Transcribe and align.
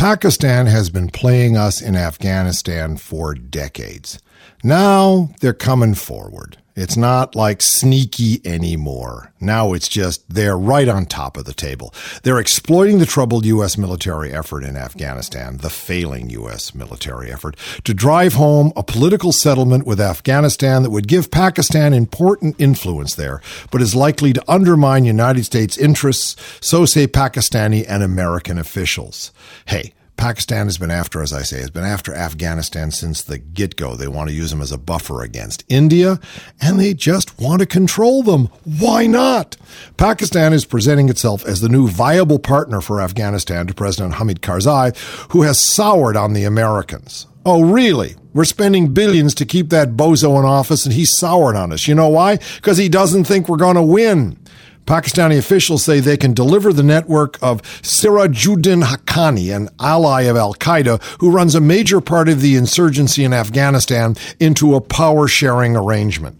Pakistan 0.00 0.64
has 0.64 0.88
been 0.88 1.10
playing 1.10 1.58
us 1.58 1.82
in 1.82 1.94
Afghanistan 1.94 2.96
for 2.96 3.34
decades. 3.34 4.18
Now 4.62 5.30
they're 5.40 5.52
coming 5.52 5.94
forward. 5.94 6.58
It's 6.76 6.96
not 6.96 7.34
like 7.34 7.60
sneaky 7.60 8.40
anymore. 8.46 9.32
Now 9.40 9.74
it's 9.74 9.88
just 9.88 10.32
they're 10.32 10.56
right 10.56 10.88
on 10.88 11.04
top 11.04 11.36
of 11.36 11.44
the 11.44 11.52
table. 11.52 11.92
They're 12.22 12.38
exploiting 12.38 12.98
the 12.98 13.06
troubled 13.06 13.44
U.S. 13.44 13.76
military 13.76 14.32
effort 14.32 14.64
in 14.64 14.76
Afghanistan, 14.76 15.58
the 15.58 15.68
failing 15.68 16.30
U.S. 16.30 16.74
military 16.74 17.30
effort, 17.30 17.56
to 17.84 17.92
drive 17.92 18.34
home 18.34 18.72
a 18.76 18.82
political 18.82 19.32
settlement 19.32 19.84
with 19.84 20.00
Afghanistan 20.00 20.82
that 20.82 20.90
would 20.90 21.08
give 21.08 21.30
Pakistan 21.30 21.92
important 21.92 22.54
influence 22.58 23.14
there, 23.14 23.42
but 23.70 23.82
is 23.82 23.94
likely 23.94 24.32
to 24.32 24.44
undermine 24.50 25.04
United 25.04 25.44
States 25.44 25.76
interests, 25.76 26.36
so 26.60 26.86
say 26.86 27.06
Pakistani 27.06 27.84
and 27.88 28.02
American 28.02 28.58
officials. 28.58 29.32
Hey, 29.66 29.92
Pakistan 30.20 30.66
has 30.66 30.76
been 30.76 30.90
after, 30.90 31.22
as 31.22 31.32
I 31.32 31.40
say, 31.40 31.60
has 31.60 31.70
been 31.70 31.82
after 31.82 32.14
Afghanistan 32.14 32.90
since 32.90 33.22
the 33.22 33.38
get 33.38 33.76
go. 33.76 33.96
They 33.96 34.06
want 34.06 34.28
to 34.28 34.34
use 34.34 34.50
them 34.50 34.60
as 34.60 34.70
a 34.70 34.76
buffer 34.76 35.22
against 35.22 35.64
India, 35.70 36.20
and 36.60 36.78
they 36.78 36.92
just 36.92 37.40
want 37.40 37.60
to 37.60 37.66
control 37.66 38.22
them. 38.22 38.50
Why 38.64 39.06
not? 39.06 39.56
Pakistan 39.96 40.52
is 40.52 40.66
presenting 40.66 41.08
itself 41.08 41.46
as 41.46 41.62
the 41.62 41.70
new 41.70 41.88
viable 41.88 42.38
partner 42.38 42.82
for 42.82 43.00
Afghanistan 43.00 43.66
to 43.66 43.72
President 43.72 44.16
Hamid 44.16 44.42
Karzai, 44.42 44.94
who 45.32 45.40
has 45.40 45.58
soured 45.58 46.18
on 46.18 46.34
the 46.34 46.44
Americans. 46.44 47.26
Oh, 47.46 47.62
really? 47.62 48.14
We're 48.34 48.44
spending 48.44 48.92
billions 48.92 49.34
to 49.36 49.46
keep 49.46 49.70
that 49.70 49.96
bozo 49.96 50.38
in 50.38 50.44
office, 50.44 50.84
and 50.84 50.92
he's 50.92 51.16
soured 51.16 51.56
on 51.56 51.72
us. 51.72 51.88
You 51.88 51.94
know 51.94 52.10
why? 52.10 52.36
Because 52.56 52.76
he 52.76 52.90
doesn't 52.90 53.24
think 53.24 53.48
we're 53.48 53.56
going 53.56 53.76
to 53.76 53.82
win. 53.82 54.36
Pakistani 54.86 55.38
officials 55.38 55.84
say 55.84 56.00
they 56.00 56.16
can 56.16 56.34
deliver 56.34 56.72
the 56.72 56.82
network 56.82 57.38
of 57.40 57.62
Sirajuddin 57.82 58.84
Haqqani, 58.84 59.54
an 59.54 59.68
ally 59.78 60.22
of 60.22 60.36
Al 60.36 60.54
Qaeda 60.54 61.00
who 61.20 61.30
runs 61.30 61.54
a 61.54 61.60
major 61.60 62.00
part 62.00 62.28
of 62.28 62.40
the 62.40 62.56
insurgency 62.56 63.24
in 63.24 63.32
Afghanistan, 63.32 64.16
into 64.40 64.74
a 64.74 64.80
power 64.80 65.28
sharing 65.28 65.76
arrangement. 65.76 66.36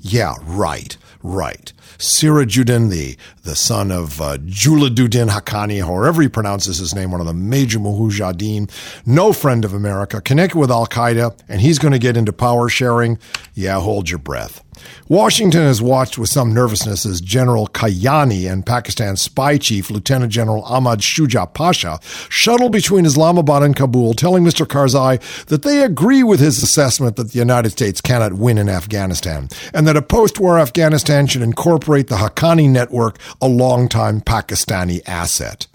Yeah, 0.00 0.34
right, 0.42 0.96
right. 1.22 1.72
Sirajuddin, 1.98 2.90
the, 2.90 3.16
the 3.42 3.56
son 3.56 3.90
of 3.90 4.20
uh, 4.20 4.36
Jalaluddin 4.38 5.28
Haqqani, 5.28 5.84
however 5.84 6.22
he 6.22 6.28
pronounces 6.28 6.78
his 6.78 6.94
name, 6.94 7.10
one 7.10 7.20
of 7.20 7.26
the 7.26 7.34
major 7.34 7.78
mujahideen, 7.78 8.70
no 9.04 9.32
friend 9.32 9.64
of 9.64 9.74
America, 9.74 10.20
connected 10.20 10.58
with 10.58 10.70
Al 10.70 10.86
Qaeda, 10.86 11.36
and 11.48 11.60
he's 11.60 11.78
going 11.78 11.92
to 11.92 11.98
get 11.98 12.16
into 12.16 12.32
power 12.32 12.68
sharing. 12.68 13.18
Yeah, 13.54 13.80
hold 13.80 14.08
your 14.10 14.18
breath. 14.18 14.62
Washington 15.08 15.62
has 15.62 15.82
watched 15.82 16.18
with 16.18 16.30
some 16.30 16.54
nervousness 16.54 17.04
as 17.04 17.20
General 17.20 17.66
Kayani 17.68 18.50
and 18.50 18.64
Pakistan's 18.64 19.20
spy 19.20 19.58
chief, 19.58 19.90
Lieutenant 19.90 20.32
General 20.32 20.62
Ahmad 20.62 21.00
Shuja 21.00 21.52
Pasha, 21.52 22.00
shuttle 22.28 22.70
between 22.70 23.04
Islamabad 23.04 23.62
and 23.62 23.76
Kabul, 23.76 24.14
telling 24.14 24.44
Mr. 24.44 24.66
Karzai 24.66 25.20
that 25.46 25.62
they 25.62 25.82
agree 25.82 26.22
with 26.22 26.40
his 26.40 26.62
assessment 26.62 27.16
that 27.16 27.32
the 27.32 27.38
United 27.38 27.70
States 27.70 28.00
cannot 28.00 28.34
win 28.34 28.58
in 28.58 28.68
Afghanistan, 28.68 29.48
and 29.74 29.86
that 29.86 29.96
a 29.96 30.02
post 30.02 30.40
war 30.40 30.58
Afghanistan 30.58 31.26
should 31.26 31.42
incorporate 31.42 32.08
the 32.08 32.16
Haqqani 32.16 32.68
network, 32.68 33.18
a 33.40 33.48
longtime 33.48 34.20
Pakistani 34.20 35.00
asset. 35.06 35.66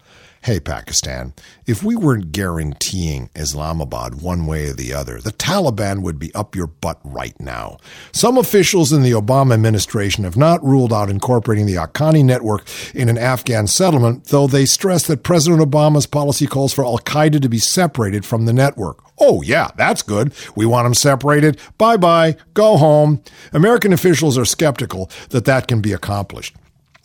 Hey, 0.47 0.61
Pakistan, 0.61 1.33
if 1.65 1.83
we 1.83 1.97
weren't 1.97 2.31
guaranteeing 2.31 3.29
Islamabad 3.35 4.21
one 4.21 4.45
way 4.45 4.69
or 4.69 4.73
the 4.73 4.93
other, 4.93 5.19
the 5.19 5.33
Taliban 5.33 6.03
would 6.03 6.19
be 6.19 6.33
up 6.33 6.55
your 6.55 6.67
butt 6.67 7.01
right 7.03 7.37
now. 7.37 7.77
Some 8.13 8.37
officials 8.37 8.93
in 8.93 9.01
the 9.01 9.11
Obama 9.11 9.55
administration 9.55 10.23
have 10.23 10.37
not 10.37 10.63
ruled 10.63 10.93
out 10.93 11.09
incorporating 11.09 11.65
the 11.65 11.75
Haqqani 11.75 12.23
network 12.23 12.65
in 12.93 13.09
an 13.09 13.17
Afghan 13.17 13.67
settlement, 13.67 14.25
though 14.25 14.47
they 14.47 14.65
stress 14.65 15.05
that 15.07 15.23
President 15.23 15.61
Obama's 15.61 16.05
policy 16.05 16.47
calls 16.47 16.71
for 16.71 16.85
Al 16.85 16.99
Qaeda 16.99 17.41
to 17.41 17.49
be 17.49 17.59
separated 17.59 18.25
from 18.25 18.45
the 18.45 18.53
network. 18.53 19.03
Oh, 19.19 19.41
yeah, 19.41 19.71
that's 19.75 20.01
good. 20.03 20.33
We 20.55 20.65
want 20.65 20.85
them 20.85 20.93
separated. 20.93 21.59
Bye 21.77 21.97
bye. 21.97 22.37
Go 22.53 22.77
home. 22.77 23.21
American 23.51 23.91
officials 23.91 24.37
are 24.37 24.45
skeptical 24.45 25.09
that 25.31 25.43
that 25.45 25.67
can 25.67 25.81
be 25.81 25.91
accomplished. 25.91 26.55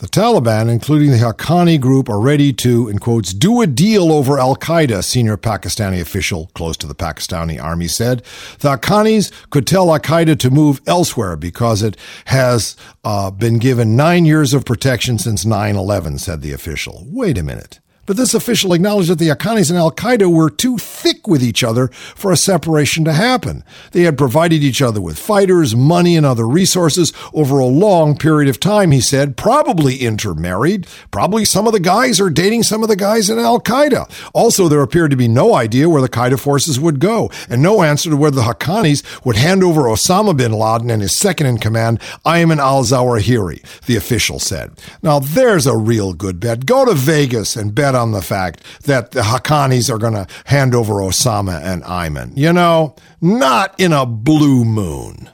The 0.02 0.08
Taliban, 0.08 0.68
including 0.68 1.12
the 1.12 1.18
Haqqani 1.18 1.80
group, 1.80 2.08
are 2.08 2.18
ready 2.18 2.52
to, 2.54 2.88
in 2.88 2.98
quotes, 2.98 3.32
do 3.32 3.60
a 3.60 3.68
deal 3.68 4.10
over 4.10 4.36
Al 4.36 4.56
Qaeda, 4.56 5.04
senior 5.04 5.36
Pakistani 5.36 6.00
official 6.00 6.50
close 6.54 6.76
to 6.78 6.88
the 6.88 6.94
Pakistani 6.96 7.62
army 7.62 7.86
said. 7.86 8.24
The 8.58 8.70
Haqqanis 8.70 9.30
could 9.50 9.64
tell 9.64 9.92
Al 9.92 10.00
Qaeda 10.00 10.41
to 10.41 10.50
move 10.50 10.80
elsewhere 10.88 11.36
because 11.36 11.84
it 11.84 11.96
has 12.24 12.74
uh, 13.04 13.30
been 13.30 13.60
given 13.60 13.94
nine 13.94 14.24
years 14.24 14.52
of 14.52 14.64
protection 14.64 15.18
since 15.18 15.44
9 15.44 15.76
11, 15.76 16.18
said 16.18 16.42
the 16.42 16.52
official. 16.52 17.04
Wait 17.06 17.38
a 17.38 17.44
minute. 17.44 17.78
But 18.04 18.16
this 18.16 18.34
official 18.34 18.72
acknowledged 18.72 19.10
that 19.10 19.18
the 19.18 19.28
Haqqanis 19.28 19.70
and 19.70 19.78
Al 19.78 19.92
Qaeda 19.92 20.32
were 20.32 20.50
too 20.50 20.76
thick 20.76 21.28
with 21.28 21.42
each 21.42 21.62
other 21.62 21.88
for 21.88 22.32
a 22.32 22.36
separation 22.36 23.04
to 23.04 23.12
happen. 23.12 23.62
They 23.92 24.02
had 24.02 24.18
provided 24.18 24.64
each 24.64 24.82
other 24.82 25.00
with 25.00 25.18
fighters, 25.18 25.76
money, 25.76 26.16
and 26.16 26.26
other 26.26 26.46
resources 26.46 27.12
over 27.32 27.58
a 27.58 27.66
long 27.66 28.16
period 28.16 28.48
of 28.48 28.58
time, 28.58 28.91
he 28.91 29.00
said, 29.00 29.36
probably 29.36 29.98
intermarried. 29.98 30.86
Probably 31.12 31.44
some 31.44 31.66
of 31.66 31.72
the 31.72 31.80
guys 31.80 32.20
are 32.20 32.30
dating 32.30 32.64
some 32.64 32.82
of 32.82 32.88
the 32.88 32.96
guys 32.96 33.30
in 33.30 33.38
Al 33.38 33.60
Qaeda. 33.60 34.10
Also, 34.34 34.68
there 34.68 34.82
appeared 34.82 35.12
to 35.12 35.16
be 35.16 35.28
no 35.28 35.54
idea 35.54 35.88
where 35.88 36.02
the 36.02 36.08
Qaeda 36.08 36.41
forces 36.41 36.80
would 36.80 36.98
go, 36.98 37.30
and 37.48 37.62
no 37.62 37.82
answer 37.82 38.10
to 38.10 38.16
whether 38.16 38.36
the 38.36 38.42
Haqqanis 38.42 39.24
would 39.24 39.36
hand 39.36 39.62
over 39.62 39.82
Osama 39.82 40.36
bin 40.36 40.52
Laden 40.52 40.91
and 40.91 41.02
his 41.02 41.18
second 41.18 41.46
in 41.46 41.58
command, 41.58 42.00
Ayman 42.26 42.58
al 42.58 42.82
Zawahiri, 42.82 43.62
the 43.86 43.96
official 43.96 44.41
said. 44.41 44.72
Now, 45.02 45.20
there's 45.20 45.66
a 45.66 45.76
real 45.76 46.14
good 46.14 46.41
bet. 46.41 46.66
Go 46.66 46.84
to 46.84 46.94
Vegas 46.94 47.56
and 47.56 47.74
bet 47.74 47.91
on 47.94 48.12
the 48.12 48.22
fact 48.22 48.62
that 48.84 49.12
the 49.12 49.22
Haqqanis 49.22 49.92
are 49.92 49.98
going 49.98 50.14
to 50.14 50.26
hand 50.44 50.75
over 50.75 50.94
Osama 50.94 51.62
and 51.62 51.82
Ayman. 51.82 52.36
You 52.36 52.53
know, 52.53 52.97
not 53.20 53.78
in 53.78 53.92
a 53.92 54.06
blue 54.06 54.64
moon. 54.64 55.30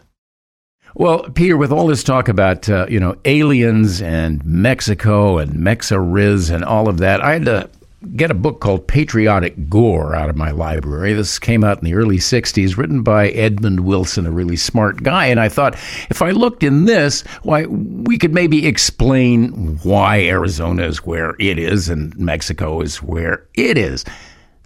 Well, 0.94 1.20
Peter, 1.30 1.56
with 1.56 1.70
all 1.70 1.86
this 1.86 2.02
talk 2.02 2.28
about 2.28 2.68
uh, 2.68 2.86
you 2.88 2.98
know 2.98 3.16
aliens 3.24 4.02
and 4.02 4.44
Mexico 4.44 5.38
and 5.38 5.52
Mexariz 5.52 6.50
and 6.50 6.64
all 6.64 6.88
of 6.88 6.98
that, 6.98 7.20
I 7.20 7.34
had 7.34 7.44
to 7.44 7.70
get 8.14 8.30
a 8.30 8.34
book 8.34 8.60
called 8.60 8.86
Patriotic 8.86 9.68
Gore 9.68 10.14
out 10.14 10.30
of 10.30 10.36
my 10.36 10.50
library. 10.50 11.14
This 11.14 11.38
came 11.38 11.64
out 11.64 11.78
in 11.78 11.84
the 11.84 11.94
early 11.94 12.18
60s, 12.18 12.76
written 12.76 13.02
by 13.02 13.28
Edmund 13.30 13.80
Wilson, 13.80 14.26
a 14.26 14.30
really 14.30 14.56
smart 14.56 15.02
guy. 15.02 15.26
And 15.26 15.40
I 15.40 15.48
thought, 15.48 15.74
if 16.08 16.22
I 16.22 16.30
looked 16.30 16.62
in 16.62 16.84
this, 16.84 17.22
why, 17.42 17.66
we 17.66 18.18
could 18.18 18.32
maybe 18.32 18.66
explain 18.66 19.78
why 19.82 20.20
Arizona 20.22 20.84
is 20.84 21.04
where 21.04 21.34
it 21.40 21.58
is 21.58 21.88
and 21.88 22.16
Mexico 22.16 22.80
is 22.80 23.02
where 23.02 23.46
it 23.54 23.76
is. 23.76 24.04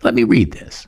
Let 0.02 0.14
me 0.14 0.24
read 0.24 0.52
this. 0.52 0.86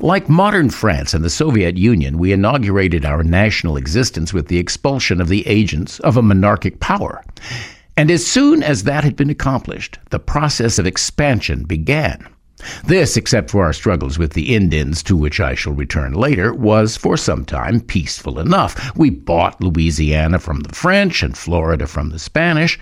Like 0.00 0.28
modern 0.28 0.70
France 0.70 1.14
and 1.14 1.24
the 1.24 1.30
Soviet 1.30 1.76
Union, 1.76 2.18
we 2.18 2.32
inaugurated 2.32 3.04
our 3.04 3.22
national 3.22 3.76
existence 3.76 4.32
with 4.32 4.48
the 4.48 4.58
expulsion 4.58 5.20
of 5.20 5.28
the 5.28 5.46
agents 5.46 6.00
of 6.00 6.16
a 6.16 6.22
monarchic 6.22 6.80
power. 6.80 7.22
And 7.96 8.10
as 8.10 8.26
soon 8.26 8.62
as 8.62 8.84
that 8.84 9.04
had 9.04 9.16
been 9.16 9.30
accomplished, 9.30 9.98
the 10.10 10.18
process 10.18 10.78
of 10.78 10.86
expansion 10.86 11.64
began. 11.64 12.28
This, 12.84 13.16
except 13.16 13.50
for 13.50 13.64
our 13.64 13.72
struggles 13.72 14.18
with 14.18 14.32
the 14.32 14.54
Indians, 14.54 15.02
to 15.04 15.16
which 15.16 15.40
I 15.40 15.54
shall 15.54 15.72
return 15.72 16.12
later, 16.12 16.54
was 16.54 16.96
for 16.96 17.16
some 17.16 17.44
time 17.44 17.80
peaceful 17.80 18.38
enough. 18.38 18.96
We 18.96 19.10
bought 19.10 19.60
Louisiana 19.60 20.38
from 20.38 20.60
the 20.60 20.74
French 20.74 21.22
and 21.22 21.36
Florida 21.36 21.86
from 21.86 22.10
the 22.10 22.18
Spanish. 22.18 22.78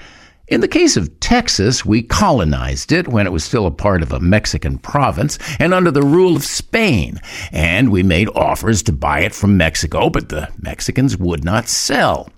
In 0.47 0.61
the 0.61 0.69
case 0.69 0.97
of 0.97 1.21
Texas, 1.21 1.85
we 1.85 2.03
colonized 2.03 2.93
it 2.93 3.09
when 3.09 3.27
it 3.27 3.33
was 3.33 3.45
still 3.45 3.67
a 3.67 3.71
part 3.71 4.03
of 4.03 4.13
a 4.13 4.21
Mexican 4.21 4.79
province 4.79 5.39
and 5.59 5.73
under 5.73 5.91
the 5.91 6.03
rule 6.03 6.37
of 6.37 6.45
Spain, 6.45 7.19
and 7.51 7.91
we 7.91 8.03
made 8.03 8.29
offers 8.35 8.83
to 8.83 8.93
buy 8.93 9.21
it 9.21 9.35
from 9.35 9.57
Mexico, 9.57 10.11
but 10.11 10.29
the 10.29 10.51
Mexicans 10.61 11.17
would 11.17 11.45
not 11.45 11.69
sell. 11.69 12.29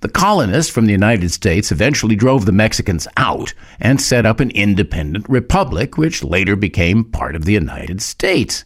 The 0.00 0.08
colonists 0.08 0.72
from 0.72 0.86
the 0.86 0.92
United 0.92 1.30
States 1.32 1.72
eventually 1.72 2.14
drove 2.14 2.46
the 2.46 2.52
Mexicans 2.52 3.08
out 3.16 3.52
and 3.80 4.00
set 4.00 4.24
up 4.24 4.38
an 4.38 4.52
independent 4.52 5.28
republic, 5.28 5.98
which 5.98 6.22
later 6.22 6.54
became 6.54 7.04
part 7.04 7.34
of 7.34 7.44
the 7.44 7.54
United 7.54 8.00
States. 8.00 8.64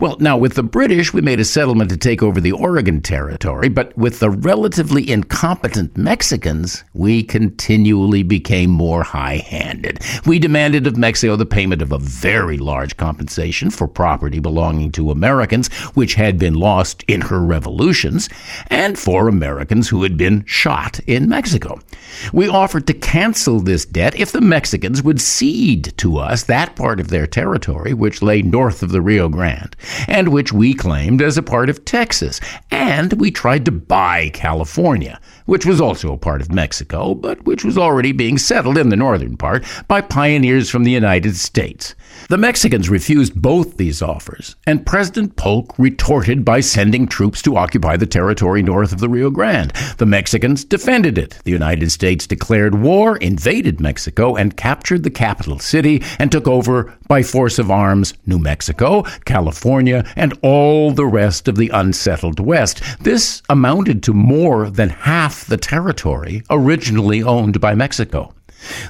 Well, 0.00 0.16
now 0.18 0.36
with 0.36 0.54
the 0.54 0.62
British, 0.62 1.12
we 1.12 1.20
made 1.20 1.38
a 1.38 1.44
settlement 1.44 1.90
to 1.90 1.96
take 1.96 2.22
over 2.22 2.40
the 2.40 2.52
Oregon 2.52 3.00
Territory, 3.00 3.68
but 3.68 3.96
with 3.96 4.18
the 4.18 4.30
relatively 4.30 5.08
incompetent 5.08 5.96
Mexicans, 5.96 6.82
we 6.94 7.22
continually 7.22 8.22
became 8.22 8.70
more 8.70 9.02
high 9.02 9.36
handed. 9.36 10.00
We 10.26 10.38
demanded 10.38 10.86
of 10.86 10.96
Mexico 10.96 11.36
the 11.36 11.46
payment 11.46 11.82
of 11.82 11.92
a 11.92 11.98
very 11.98 12.58
large 12.58 12.96
compensation 12.96 13.70
for 13.70 13.86
property 13.86 14.40
belonging 14.40 14.92
to 14.92 15.10
Americans, 15.10 15.68
which 15.94 16.14
had 16.14 16.38
been 16.38 16.54
lost 16.54 17.04
in 17.06 17.20
her 17.20 17.40
revolutions, 17.40 18.28
and 18.68 18.98
for 18.98 19.28
Americans 19.28 19.88
who 19.88 20.02
had 20.02 20.16
been 20.16 20.44
shot 20.46 20.98
in 21.06 21.28
Mexico. 21.28 21.78
We 22.32 22.48
offered 22.48 22.86
to 22.88 22.94
cancel 22.94 23.60
this 23.60 23.84
debt 23.84 24.18
if 24.18 24.32
the 24.32 24.40
Mexicans 24.40 25.02
would 25.02 25.20
cede 25.20 25.96
to 25.98 26.18
us 26.18 26.44
that 26.44 26.74
part 26.76 26.98
of 26.98 27.08
their 27.08 27.26
territory 27.26 27.94
which 27.94 28.22
lay 28.22 28.42
north 28.42 28.82
of 28.82 28.90
the 28.90 29.00
Rio 29.00 29.28
Grande 29.28 29.51
Grande, 29.52 29.76
and 30.08 30.28
which 30.28 30.52
we 30.52 30.74
claimed 30.74 31.22
as 31.22 31.36
a 31.36 31.42
part 31.42 31.68
of 31.68 31.84
Texas. 31.84 32.40
And 32.70 33.12
we 33.14 33.30
tried 33.30 33.64
to 33.66 33.72
buy 33.72 34.30
California, 34.30 35.20
which 35.46 35.66
was 35.66 35.80
also 35.80 36.12
a 36.12 36.18
part 36.18 36.40
of 36.40 36.52
Mexico, 36.52 37.14
but 37.14 37.44
which 37.44 37.64
was 37.64 37.78
already 37.78 38.12
being 38.12 38.38
settled 38.38 38.78
in 38.78 38.88
the 38.88 38.96
northern 38.96 39.36
part 39.36 39.64
by 39.88 40.00
pioneers 40.00 40.70
from 40.70 40.84
the 40.84 40.90
United 40.90 41.36
States. 41.36 41.94
The 42.28 42.38
Mexicans 42.38 42.90
refused 42.90 43.40
both 43.40 43.76
these 43.76 44.02
offers, 44.02 44.56
and 44.66 44.86
President 44.86 45.36
Polk 45.36 45.74
retorted 45.78 46.44
by 46.44 46.60
sending 46.60 47.06
troops 47.06 47.42
to 47.42 47.56
occupy 47.56 47.96
the 47.96 48.06
territory 48.06 48.62
north 48.62 48.92
of 48.92 49.00
the 49.00 49.08
Rio 49.08 49.30
Grande. 49.30 49.72
The 49.98 50.06
Mexicans 50.06 50.64
defended 50.64 51.18
it. 51.18 51.38
The 51.44 51.50
United 51.50 51.90
States 51.90 52.26
declared 52.26 52.74
war, 52.74 53.16
invaded 53.16 53.80
Mexico, 53.80 54.36
and 54.36 54.56
captured 54.56 55.02
the 55.02 55.10
capital 55.10 55.58
city 55.58 56.02
and 56.18 56.30
took 56.30 56.46
over 56.46 56.96
by 57.08 57.22
force 57.22 57.58
of 57.58 57.70
arms 57.70 58.14
New 58.26 58.38
Mexico, 58.38 59.02
California, 59.24 59.41
and 60.16 60.38
all 60.42 60.92
the 60.92 61.06
rest 61.06 61.48
of 61.48 61.56
the 61.56 61.70
unsettled 61.70 62.38
West. 62.38 62.82
This 63.00 63.42
amounted 63.48 64.02
to 64.04 64.12
more 64.12 64.70
than 64.70 64.90
half 64.90 65.46
the 65.46 65.56
territory 65.56 66.42
originally 66.50 67.22
owned 67.22 67.60
by 67.60 67.74
Mexico. 67.74 68.34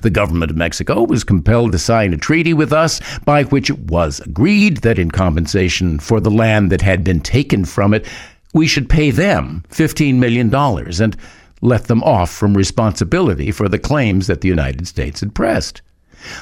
The 0.03 0.11
government 0.11 0.51
of 0.51 0.57
Mexico 0.57 1.03
was 1.03 1.25
compelled 1.25 1.73
to 1.73 1.79
sign 1.79 2.13
a 2.13 2.19
treaty 2.19 2.53
with 2.53 2.73
us 2.73 3.01
by 3.25 3.45
which 3.45 3.71
it 3.71 3.79
was 3.79 4.21
agreed 4.21 4.79
that 4.79 4.99
in 4.99 5.11
compensation 5.11 5.99
for 5.99 6.21
the 6.21 6.31
land 6.31 6.71
that 6.71 6.83
had 6.83 7.03
been 7.03 7.21
taken 7.21 7.65
from 7.65 7.95
it, 7.95 8.07
we 8.53 8.67
should 8.67 8.89
pay 8.89 9.11
them 9.11 9.65
$15 9.71 10.17
million 10.17 10.55
and 10.55 11.17
let 11.63 11.85
them 11.85 12.03
off 12.03 12.31
from 12.31 12.57
responsibility 12.57 13.51
for 13.51 13.69
the 13.69 13.79
claims 13.79 14.27
that 14.27 14.41
the 14.41 14.49
United 14.49 14.87
States 14.87 15.21
had 15.21 15.35
pressed. 15.35 15.81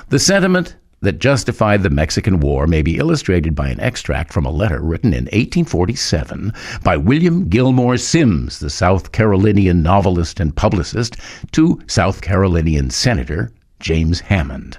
The 0.09 0.19
sentiment 0.19 0.77
that 1.03 1.19
justified 1.19 1.83
the 1.83 1.91
Mexican 1.91 2.41
War 2.41 2.67
may 2.67 2.83
be 2.83 2.99
illustrated 2.99 3.55
by 3.55 3.69
an 3.69 3.81
extract 3.81 4.33
from 4.33 4.45
a 4.45 4.51
letter 4.51 4.81
written 4.81 5.13
in 5.13 5.25
1847 5.25 6.53
by 6.83 6.97
William 6.97 7.49
Gilmore 7.49 7.97
Simms, 7.97 8.59
the 8.59 8.69
South 8.69 9.13
Carolinian 9.13 9.83
novelist 9.83 10.41
and 10.41 10.55
publicist, 10.55 11.17
to 11.53 11.81
South 11.87 12.21
Carolinian 12.21 12.91
Senator 12.91 13.51
James 13.79 14.21
Hammond. 14.21 14.79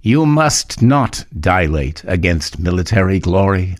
You 0.00 0.24
must 0.24 0.80
not 0.80 1.26
dilate 1.38 2.02
against 2.06 2.58
military 2.58 3.18
glory. 3.18 3.76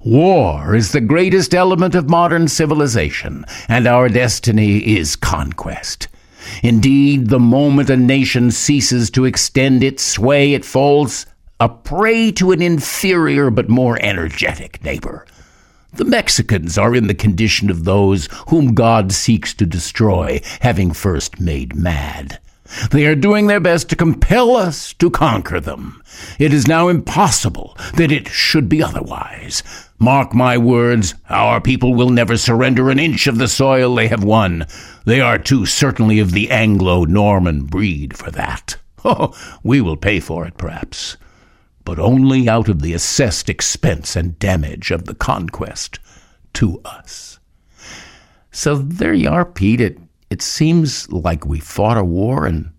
War 0.00 0.74
is 0.74 0.92
the 0.92 1.00
greatest 1.00 1.54
element 1.54 1.94
of 1.94 2.10
modern 2.10 2.48
civilization, 2.48 3.46
and 3.68 3.86
our 3.86 4.08
destiny 4.08 4.78
is 4.98 5.16
conquest. 5.16 6.08
Indeed, 6.62 7.28
the 7.28 7.38
moment 7.38 7.90
a 7.90 7.96
nation 7.96 8.50
ceases 8.50 9.10
to 9.10 9.24
extend 9.24 9.82
its 9.82 10.02
sway, 10.02 10.54
it 10.54 10.64
falls 10.64 11.26
a 11.60 11.68
prey 11.68 12.32
to 12.32 12.52
an 12.52 12.60
inferior 12.60 13.50
but 13.50 13.68
more 13.68 13.98
energetic 14.00 14.82
neighbor. 14.82 15.26
The 15.94 16.04
Mexicans 16.04 16.78
are 16.78 16.94
in 16.94 17.06
the 17.06 17.14
condition 17.14 17.70
of 17.70 17.84
those 17.84 18.28
whom 18.48 18.74
God 18.74 19.12
seeks 19.12 19.52
to 19.54 19.66
destroy, 19.66 20.40
having 20.60 20.92
first 20.92 21.38
made 21.38 21.76
mad. 21.76 22.40
They 22.90 23.06
are 23.06 23.14
doing 23.14 23.46
their 23.46 23.60
best 23.60 23.90
to 23.90 23.96
compel 23.96 24.56
us 24.56 24.94
to 24.94 25.10
conquer 25.10 25.60
them. 25.60 26.02
It 26.38 26.54
is 26.54 26.66
now 26.66 26.88
impossible 26.88 27.76
that 27.96 28.10
it 28.10 28.28
should 28.28 28.68
be 28.68 28.82
otherwise. 28.82 29.62
Mark 30.02 30.34
my 30.34 30.58
words, 30.58 31.14
our 31.30 31.60
people 31.60 31.94
will 31.94 32.10
never 32.10 32.36
surrender 32.36 32.90
an 32.90 32.98
inch 32.98 33.28
of 33.28 33.38
the 33.38 33.46
soil 33.46 33.94
they 33.94 34.08
have 34.08 34.24
won. 34.24 34.66
They 35.04 35.20
are 35.20 35.38
too 35.38 35.64
certainly 35.64 36.18
of 36.18 36.32
the 36.32 36.50
Anglo 36.50 37.04
Norman 37.04 37.66
breed 37.66 38.16
for 38.16 38.32
that. 38.32 38.76
Oh, 39.04 39.32
we 39.64 39.80
will 39.80 39.96
pay 39.96 40.20
for 40.20 40.46
it, 40.46 40.56
perhaps, 40.56 41.16
but 41.84 41.98
only 41.98 42.48
out 42.48 42.68
of 42.68 42.82
the 42.82 42.94
assessed 42.94 43.48
expense 43.48 44.14
and 44.14 44.38
damage 44.38 44.92
of 44.92 45.06
the 45.06 45.14
conquest 45.14 45.98
to 46.54 46.80
us. 46.84 47.40
So 48.52 48.76
there 48.76 49.12
you 49.12 49.28
are, 49.28 49.44
Pete. 49.44 49.80
It, 49.80 49.98
it 50.30 50.40
seems 50.40 51.10
like 51.10 51.46
we 51.46 51.58
fought 51.58 51.96
a 51.96 52.04
war 52.04 52.46
and, 52.46 52.70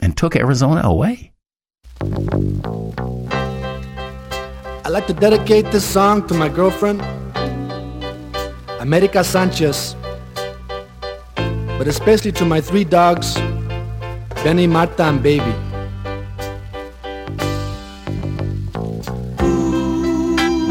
and 0.00 0.16
took 0.16 0.36
Arizona 0.36 0.82
away. 0.84 1.29
I'd 4.90 4.94
like 4.94 5.06
to 5.06 5.14
dedicate 5.14 5.70
this 5.70 5.84
song 5.84 6.26
to 6.26 6.34
my 6.34 6.48
girlfriend, 6.48 7.00
America 8.80 9.22
Sanchez 9.22 9.94
but 11.78 11.86
especially 11.86 12.32
to 12.32 12.44
my 12.44 12.60
three 12.60 12.82
dogs, 12.82 13.36
Benny, 14.42 14.66
Marta, 14.66 15.04
and 15.04 15.22
Baby. 15.22 15.54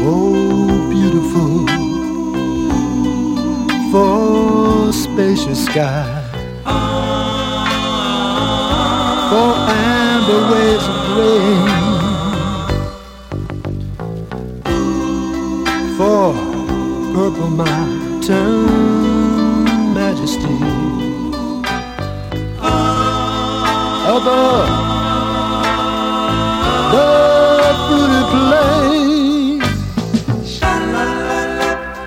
Oh, 0.04 0.68
beautiful 0.90 1.66
for 3.90 4.92
spacious 4.92 5.64
sky, 5.64 6.04
for 9.30 9.50
amber 9.72 10.42
waves 10.52 10.86
of 10.92 10.98
grain, 11.08 11.79
purple 17.30 17.50
mountain 17.50 18.64
majesty. 19.94 20.58
over 24.14 24.42
the 26.92 27.08
fruity 27.86 28.22
plain. 28.32 29.62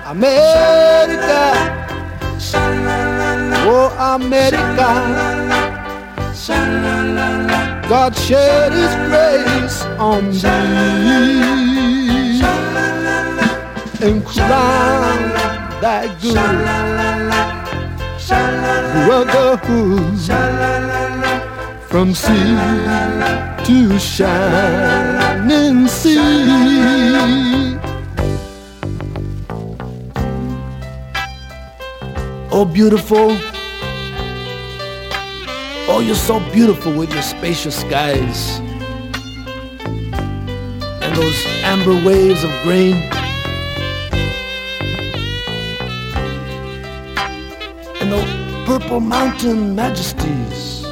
America, 0.06 1.44
oh 3.66 3.88
America, 4.14 4.90
God 7.88 8.12
shed 8.16 8.72
His 8.72 8.94
grace 9.08 9.78
on 9.98 10.30
thee 10.30 11.73
and 14.04 14.22
crown 14.26 15.32
that 15.80 16.20
good 16.20 16.34
brotherhood 19.06 20.20
from 21.88 22.14
sea 22.14 22.54
to 23.64 23.98
shining 23.98 25.88
sea. 25.88 26.18
Oh, 32.50 32.66
beautiful. 32.70 33.38
Oh, 35.88 36.02
you're 36.04 36.14
so 36.14 36.40
beautiful 36.52 36.92
with 36.92 37.10
your 37.10 37.22
spacious 37.22 37.80
skies 37.80 38.60
and 41.00 41.16
those 41.16 41.46
amber 41.62 41.94
waves 42.06 42.44
of 42.44 42.50
grain. 42.62 43.13
And 48.04 48.12
those 48.12 48.66
purple 48.66 49.00
mountain 49.00 49.74
majesties. 49.74 50.84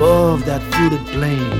above 0.00 0.46
that 0.46 0.62
fruited 0.72 1.04
plain. 1.08 1.52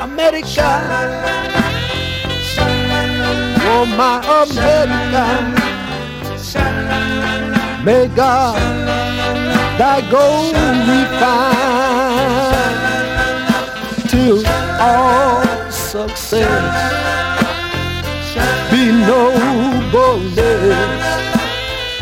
America, 0.00 0.70
oh 3.66 3.84
my 3.98 4.20
America, 4.46 5.26
may 7.84 8.06
God 8.14 8.60
thy 9.76 10.00
gold 10.08 10.54
refine 10.86 11.66
all 14.78 15.42
success 15.70 16.92
be 18.70 18.92
nobleness 18.92 20.36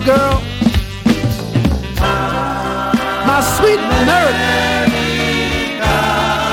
Girl, 0.04 0.42
sweet 3.66 3.80
America. 3.80 4.46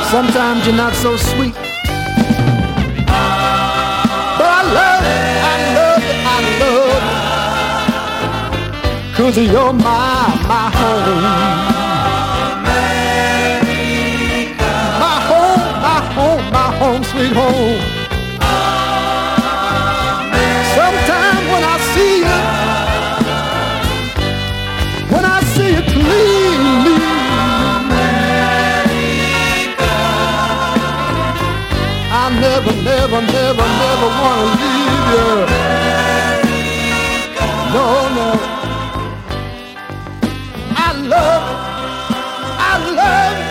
Sometimes 0.10 0.66
you're 0.66 0.76
not 0.76 0.94
so 0.96 1.16
sweet. 1.16 1.54
But 4.38 4.50
I 4.60 4.64
love 4.78 5.04
I 5.52 5.56
love 5.78 6.04
I 6.34 6.38
love 6.62 7.04
you. 9.08 9.16
Cause 9.16 9.38
you're 9.38 9.74
my, 9.74 10.26
my 10.52 10.66
home. 10.80 11.24
My 15.04 15.18
home, 15.30 15.64
my 15.88 16.00
home, 16.16 16.44
my 16.52 16.68
home, 16.80 17.04
sweet 17.04 17.34
home. 17.34 18.03
never, 32.84 33.22
never, 33.22 33.66
never 33.84 34.08
wanna 34.20 34.46
leave 34.60 35.06
you. 35.14 35.30
No, 37.74 37.86
no. 38.18 38.30
I 40.76 40.92
love, 41.14 41.44
I 42.60 42.74
love 43.00 43.43